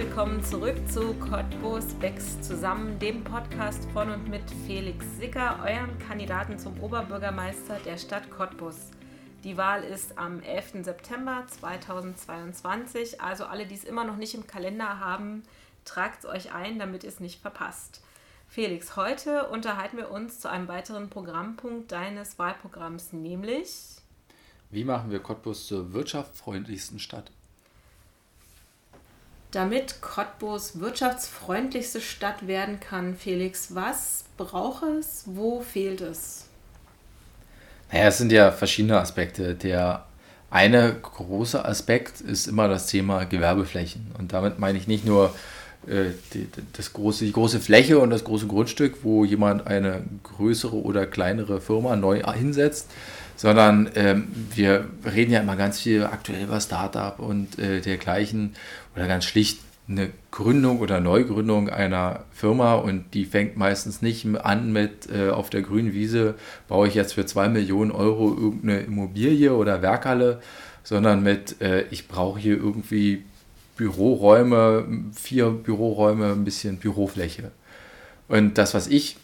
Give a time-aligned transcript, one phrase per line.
[0.00, 6.58] willkommen zurück zu Cottbus Becks zusammen, dem Podcast von und mit Felix Sicker, eurem Kandidaten
[6.58, 8.92] zum Oberbürgermeister der Stadt Cottbus.
[9.44, 10.84] Die Wahl ist am 11.
[10.84, 15.42] September 2022, also alle, die es immer noch nicht im Kalender haben,
[15.84, 18.00] tragt es euch ein, damit ihr es nicht verpasst.
[18.48, 23.96] Felix, heute unterhalten wir uns zu einem weiteren Programmpunkt deines Wahlprogramms, nämlich
[24.70, 27.30] Wie machen wir Cottbus zur wirtschaftsfreundlichsten Stadt?
[29.50, 35.24] Damit Cottbus wirtschaftsfreundlichste Stadt werden kann, Felix, was braucht es?
[35.26, 36.46] Wo fehlt es?
[37.90, 39.54] Naja, es sind ja verschiedene Aspekte.
[39.56, 40.06] Der
[40.50, 44.12] eine große Aspekt ist immer das Thema Gewerbeflächen.
[44.18, 45.34] Und damit meine ich nicht nur
[45.86, 50.76] äh, die, das große, die große Fläche und das große Grundstück, wo jemand eine größere
[50.76, 52.88] oder kleinere Firma neu hinsetzt,
[53.40, 58.54] sondern ähm, wir reden ja immer ganz viel aktuell über Startup und äh, dergleichen
[58.94, 64.74] oder ganz schlicht eine Gründung oder Neugründung einer Firma und die fängt meistens nicht an
[64.74, 66.34] mit äh, auf der grünen Wiese
[66.68, 70.42] baue ich jetzt für zwei Millionen Euro irgendeine Immobilie oder Werkhalle,
[70.84, 73.24] sondern mit äh, ich brauche hier irgendwie
[73.78, 77.52] Büroräume, vier Büroräume, ein bisschen Bürofläche.
[78.28, 79.16] Und das, was ich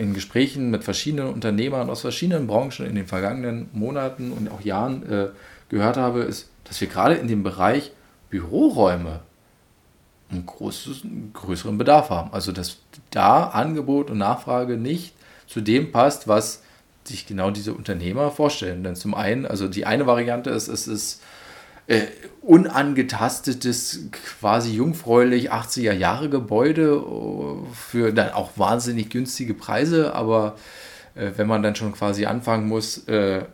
[0.00, 5.08] in Gesprächen mit verschiedenen Unternehmern aus verschiedenen Branchen in den vergangenen Monaten und auch Jahren
[5.10, 5.28] äh,
[5.68, 7.92] gehört habe, ist, dass wir gerade in dem Bereich
[8.30, 9.20] Büroräume
[10.30, 12.32] einen, großes, einen größeren Bedarf haben.
[12.32, 12.78] Also dass
[13.10, 15.14] da Angebot und Nachfrage nicht
[15.46, 16.62] zu dem passt, was
[17.04, 18.82] sich genau diese Unternehmer vorstellen.
[18.82, 21.22] Denn zum einen, also die eine Variante ist, es ist
[21.90, 22.06] äh,
[22.40, 24.10] unangetastetes,
[24.40, 30.56] quasi jungfräulich 80er Jahre Gebäude äh, für dann auch wahnsinnig günstige Preise, aber
[31.16, 33.44] äh, wenn man dann schon quasi anfangen muss äh,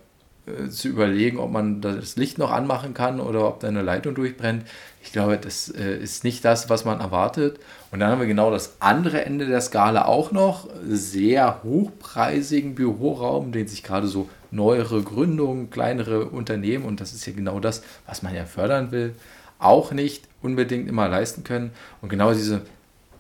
[0.47, 4.15] äh, zu überlegen, ob man das Licht noch anmachen kann oder ob da eine Leitung
[4.15, 4.65] durchbrennt,
[5.03, 7.59] ich glaube, das äh, ist nicht das, was man erwartet.
[7.91, 13.53] Und dann haben wir genau das andere Ende der Skala auch noch, sehr hochpreisigen Büroraum,
[13.53, 18.23] den sich gerade so neuere Gründungen, kleinere Unternehmen, und das ist ja genau das, was
[18.23, 19.15] man ja fördern will,
[19.59, 21.71] auch nicht unbedingt immer leisten können.
[22.03, 22.63] Und genau diese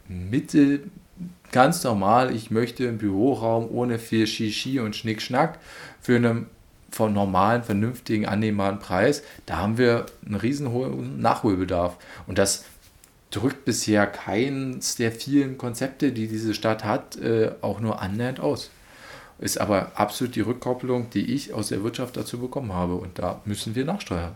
[0.08, 0.80] Mitte,
[1.52, 5.58] ganz normal, ich möchte einen Büroraum ohne viel Shishi und Schnickschnack
[6.00, 6.46] für einen
[6.96, 11.96] von normalen, vernünftigen, annehmbaren Preis, da haben wir einen riesen hohen Nachholbedarf.
[12.26, 12.64] Und das
[13.30, 18.70] drückt bisher keins der vielen Konzepte, die diese Stadt hat, äh, auch nur annähernd aus
[19.38, 22.94] ist aber absolut die Rückkopplung, die ich aus der Wirtschaft dazu bekommen habe.
[22.94, 24.34] Und da müssen wir nachsteuern.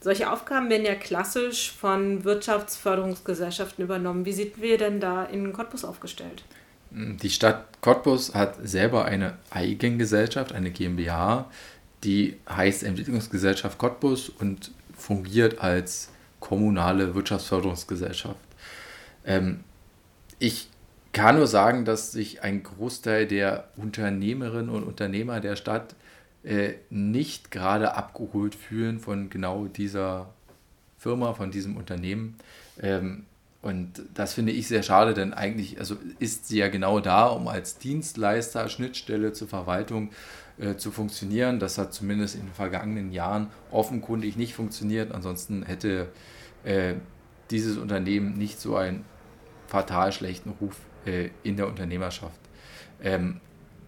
[0.00, 4.24] Solche Aufgaben werden ja klassisch von Wirtschaftsförderungsgesellschaften übernommen.
[4.24, 6.44] Wie sind wir denn da in Cottbus aufgestellt?
[6.90, 11.50] Die Stadt Cottbus hat selber eine Eigengesellschaft, eine GmbH,
[12.04, 16.10] die heißt Entwicklungsgesellschaft Cottbus und fungiert als
[16.40, 18.40] kommunale Wirtschaftsförderungsgesellschaft.
[19.24, 19.64] Ähm,
[20.38, 20.68] ich
[21.12, 25.96] kann nur sagen, dass sich ein Großteil der Unternehmerinnen und Unternehmer der Stadt
[26.44, 30.30] äh, nicht gerade abgeholt fühlen von genau dieser
[30.98, 32.36] Firma, von diesem Unternehmen.
[32.80, 33.24] Ähm,
[33.60, 37.48] und das finde ich sehr schade, denn eigentlich also ist sie ja genau da, um
[37.48, 40.10] als Dienstleister, Schnittstelle zur Verwaltung
[40.58, 41.58] äh, zu funktionieren.
[41.58, 45.12] Das hat zumindest in den vergangenen Jahren offenkundig nicht funktioniert.
[45.12, 46.08] Ansonsten hätte
[46.62, 46.94] äh,
[47.50, 49.04] dieses Unternehmen nicht so einen
[49.66, 52.38] fatal schlechten Ruf äh, in der Unternehmerschaft.
[53.02, 53.40] Ähm,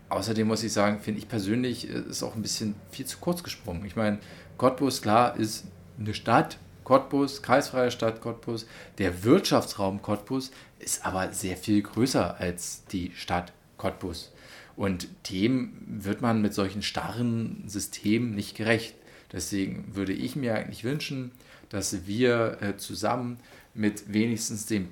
[0.09, 3.45] außerdem muss ich sagen, finde ich persönlich, äh, ist auch ein bisschen viel zu kurz
[3.45, 3.85] gesprungen.
[3.85, 4.19] Ich meine,
[4.59, 5.67] Cottbus, klar, ist
[5.99, 6.59] eine Stadt,
[6.91, 8.67] Cottbus, kreisfreie Stadt Cottbus.
[8.99, 14.33] Der Wirtschaftsraum Cottbus ist aber sehr viel größer als die Stadt Cottbus.
[14.75, 18.97] Und dem wird man mit solchen starren Systemen nicht gerecht.
[19.31, 21.31] Deswegen würde ich mir eigentlich wünschen,
[21.69, 23.39] dass wir äh, zusammen
[23.73, 24.89] mit wenigstens dem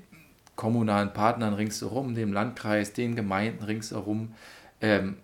[0.55, 4.34] kommunalen Partnern ringsherum, dem Landkreis, den Gemeinden ringsherum
[4.81, 5.17] ähm,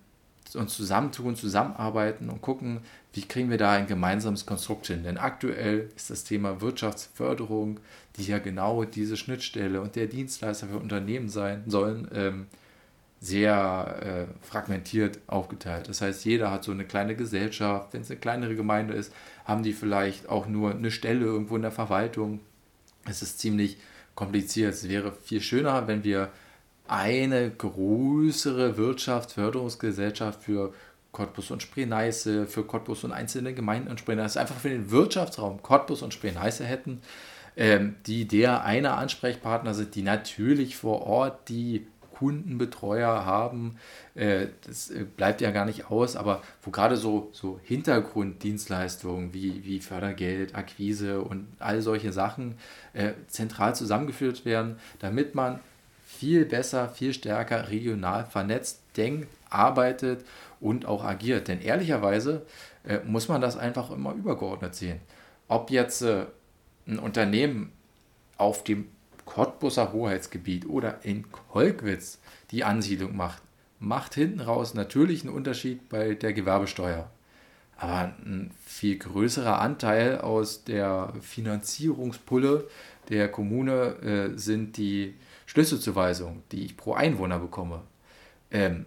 [0.56, 2.80] uns zusammentun, zusammenarbeiten und gucken,
[3.12, 5.04] wie kriegen wir da ein gemeinsames Konstrukt hin.
[5.04, 7.80] Denn aktuell ist das Thema Wirtschaftsförderung,
[8.16, 12.46] die ja genau diese Schnittstelle und der Dienstleister für Unternehmen sein sollen, ähm,
[13.20, 15.88] sehr äh, fragmentiert aufgeteilt.
[15.88, 17.94] Das heißt, jeder hat so eine kleine Gesellschaft.
[17.94, 19.14] Wenn es eine kleinere Gemeinde ist,
[19.46, 22.40] haben die vielleicht auch nur eine Stelle irgendwo in der Verwaltung.
[23.06, 23.78] Es ist ziemlich
[24.14, 24.74] kompliziert.
[24.74, 26.30] Es wäre viel schöner, wenn wir
[26.86, 30.72] eine größere Wirtschaftsförderungsgesellschaft für
[31.12, 36.02] Cottbus und Spree-Neiße, für Cottbus und einzelne Gemeinden und Spree-Neiße, einfach für den Wirtschaftsraum Cottbus
[36.02, 37.00] und Spree-Neiße hätten,
[37.56, 43.76] ähm, die der eine Ansprechpartner sind, die natürlich vor Ort die Kundenbetreuer haben,
[44.14, 49.64] äh, das äh, bleibt ja gar nicht aus, aber wo gerade so, so Hintergrunddienstleistungen wie,
[49.64, 52.54] wie Fördergeld, Akquise und all solche Sachen
[52.92, 55.60] äh, zentral zusammengeführt werden, damit man
[56.18, 60.24] viel besser, viel stärker regional vernetzt denkt, arbeitet
[60.60, 61.48] und auch agiert.
[61.48, 62.46] Denn ehrlicherweise
[62.84, 65.00] äh, muss man das einfach immer übergeordnet sehen.
[65.48, 66.26] Ob jetzt äh,
[66.86, 67.72] ein Unternehmen
[68.36, 68.88] auf dem
[69.24, 72.18] Cottbusser Hoheitsgebiet oder in Kolkwitz
[72.50, 73.42] die Ansiedlung macht,
[73.78, 77.10] macht hinten raus natürlich einen Unterschied bei der Gewerbesteuer.
[77.76, 82.68] Aber ein viel größerer Anteil aus der Finanzierungspulle
[83.08, 83.96] der Kommune
[84.34, 85.14] äh, sind die
[85.46, 87.82] Schlüsselzuweisungen, die ich pro Einwohner bekomme.
[88.50, 88.86] Ähm,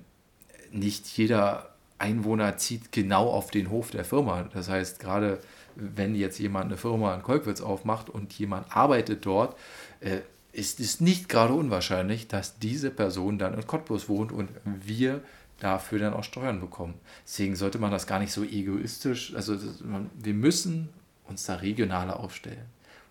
[0.72, 1.70] nicht jeder
[2.00, 4.44] Einwohner zieht genau auf den Hof der Firma.
[4.54, 5.40] Das heißt, gerade
[5.76, 9.56] wenn jetzt jemand eine Firma in Kolkwitz aufmacht und jemand arbeitet dort,
[10.00, 10.20] äh,
[10.52, 15.22] ist es nicht gerade unwahrscheinlich, dass diese Person dann in Cottbus wohnt und wir
[15.60, 16.96] dafür dann auch Steuern bekommen.
[17.26, 20.90] Deswegen sollte man das gar nicht so egoistisch, also das, man, wir müssen
[21.26, 22.66] uns da regionaler aufstellen.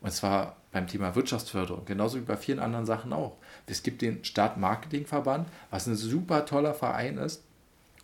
[0.07, 3.39] Und zwar beim Thema Wirtschaftsförderung, genauso wie bei vielen anderen Sachen auch.
[3.67, 7.43] Es gibt den Stadtmarketingverband, was ein super toller Verein ist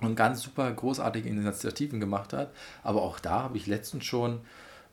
[0.00, 2.50] und ganz super großartige Initiativen gemacht hat.
[2.82, 4.40] Aber auch da habe ich letztens schon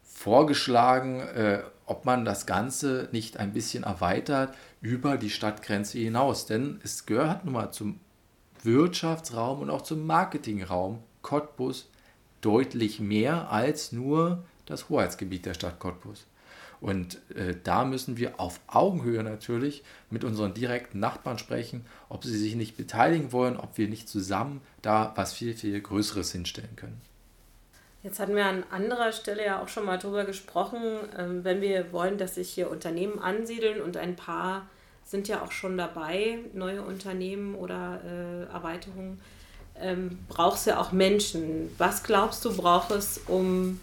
[0.03, 6.45] vorgeschlagen, äh, ob man das Ganze nicht ein bisschen erweitert über die Stadtgrenze hinaus.
[6.45, 7.99] Denn es gehört nun mal zum
[8.61, 11.89] Wirtschaftsraum und auch zum Marketingraum Cottbus
[12.41, 16.27] deutlich mehr als nur das Hoheitsgebiet der Stadt Cottbus.
[16.81, 22.37] Und äh, da müssen wir auf Augenhöhe natürlich mit unseren direkten Nachbarn sprechen, ob sie
[22.37, 27.01] sich nicht beteiligen wollen, ob wir nicht zusammen da was viel, viel Größeres hinstellen können.
[28.01, 30.81] Jetzt hatten wir an anderer Stelle ja auch schon mal darüber gesprochen,
[31.17, 34.67] ähm, wenn wir wollen, dass sich hier Unternehmen ansiedeln und ein paar
[35.03, 39.19] sind ja auch schon dabei, neue Unternehmen oder äh, Erweiterungen,
[39.77, 40.19] ähm,
[40.53, 41.73] es ja auch Menschen.
[41.77, 43.79] Was glaubst du, braucht es, um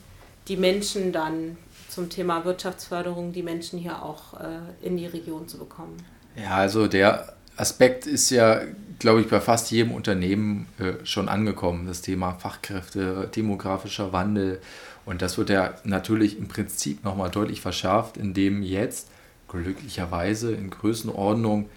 [0.48, 1.58] die Menschen dann
[1.88, 5.96] zum Thema Wirtschaftsförderung, die Menschen hier auch äh, in die Region zu bekommen?
[6.36, 8.60] Ja, also der Aspekt ist ja,
[8.98, 11.86] glaube ich, bei fast jedem Unternehmen äh, schon angekommen.
[11.86, 14.60] Das Thema Fachkräfte, demografischer Wandel.
[15.06, 19.08] Und das wird ja natürlich im Prinzip nochmal deutlich verschärft, indem jetzt
[19.48, 21.68] glücklicherweise in Größenordnung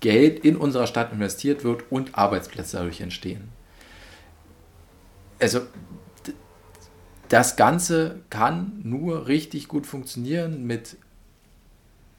[0.00, 3.48] Geld in unserer Stadt investiert wird und Arbeitsplätze dadurch entstehen.
[5.40, 5.62] Also
[7.28, 10.96] das Ganze kann nur richtig gut funktionieren mit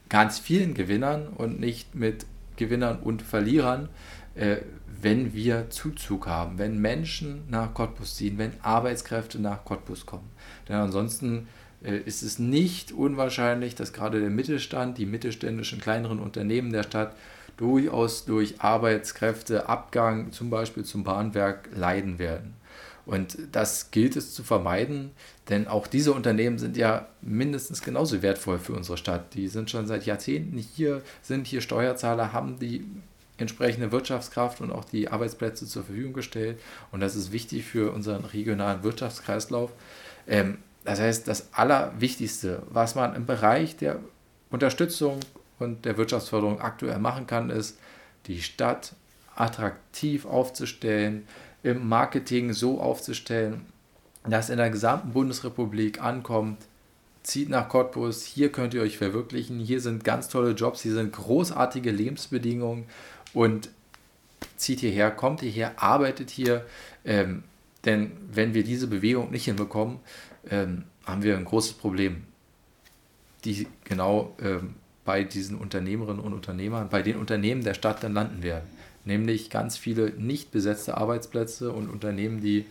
[0.10, 2.26] ganz vielen Gewinnern und nicht mit
[2.58, 3.90] Gewinnern und Verlierern,
[4.36, 4.58] äh,
[5.02, 10.30] wenn wir Zuzug haben, wenn Menschen nach Cottbus ziehen, wenn Arbeitskräfte nach Cottbus kommen.
[10.68, 11.48] Denn ansonsten
[11.84, 17.16] äh, ist es nicht unwahrscheinlich, dass gerade der Mittelstand, die mittelständischen kleineren Unternehmen der Stadt
[17.58, 22.54] durchaus durch Arbeitskräfteabgang zum Beispiel zum Bahnwerk leiden werden.
[23.06, 25.12] Und das gilt es zu vermeiden,
[25.50, 29.34] denn auch diese Unternehmen sind ja mindestens genauso wertvoll für unsere Stadt.
[29.36, 32.84] Die sind schon seit Jahrzehnten hier, sind hier Steuerzahler, haben die
[33.38, 36.60] entsprechende Wirtschaftskraft und auch die Arbeitsplätze zur Verfügung gestellt.
[36.92, 39.72] Und das ist wichtig für unseren regionalen Wirtschaftskreislauf.
[40.28, 44.00] Ähm, das heißt, das Allerwichtigste, was man im Bereich der
[44.50, 45.20] Unterstützung
[45.60, 47.78] und der Wirtschaftsförderung aktuell machen kann, ist,
[48.28, 48.94] die Stadt
[49.36, 51.28] attraktiv aufzustellen,
[51.66, 53.66] im Marketing so aufzustellen,
[54.24, 56.60] dass in der gesamten Bundesrepublik ankommt,
[57.24, 61.12] zieht nach Cottbus, hier könnt ihr euch verwirklichen, hier sind ganz tolle Jobs, hier sind
[61.12, 62.86] großartige Lebensbedingungen
[63.34, 63.70] und
[64.58, 66.64] zieht hierher, kommt hierher, arbeitet hier,
[67.04, 67.44] ähm,
[67.84, 69.98] denn wenn wir diese Bewegung nicht hinbekommen,
[70.52, 72.26] ähm, haben wir ein großes Problem,
[73.44, 78.44] die genau ähm, bei diesen Unternehmerinnen und Unternehmern, bei den Unternehmen der Stadt dann landen
[78.44, 78.75] werden
[79.06, 82.66] nämlich ganz viele nicht besetzte Arbeitsplätze und Unternehmen, die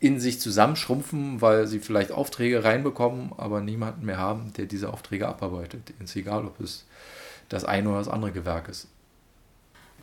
[0.00, 5.26] in sich zusammenschrumpfen, weil sie vielleicht Aufträge reinbekommen, aber niemanden mehr haben, der diese Aufträge
[5.28, 5.92] abarbeitet.
[6.02, 6.84] Ist egal, ob es
[7.48, 8.88] das eine oder das andere Gewerk ist.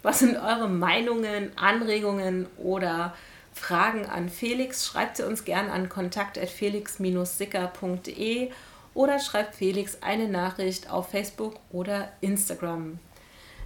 [0.03, 3.13] Was sind eure Meinungen, Anregungen oder
[3.53, 4.86] Fragen an Felix?
[4.86, 8.51] Schreibt sie uns gerne an kontakt.felix-sicker.de
[8.94, 13.00] oder schreibt Felix eine Nachricht auf Facebook oder Instagram.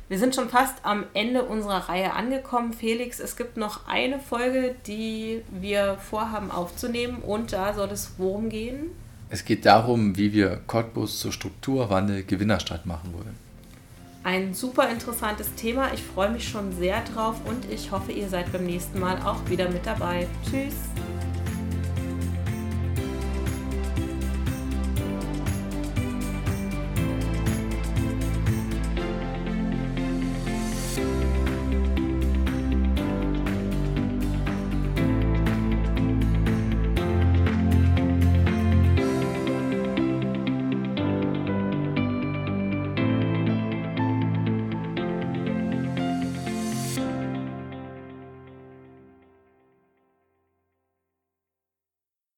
[0.10, 2.74] Wir sind schon fast am Ende unserer Reihe angekommen.
[2.74, 8.50] Felix, es gibt noch eine Folge, die wir vorhaben aufzunehmen und da soll es worum
[8.50, 8.88] gehen?
[9.30, 13.36] Es geht darum, wie wir Cottbus zur Strukturwandel Gewinnerstadt machen wollen.
[14.24, 15.94] Ein super interessantes Thema.
[15.94, 19.48] Ich freue mich schon sehr drauf und ich hoffe, ihr seid beim nächsten Mal auch
[19.48, 20.28] wieder mit dabei.
[20.44, 20.74] Tschüss.